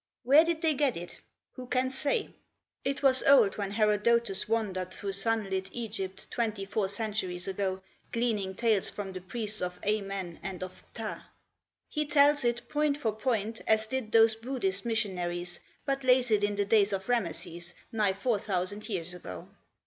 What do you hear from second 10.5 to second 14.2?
of Ptah. He tells it, point for point, as did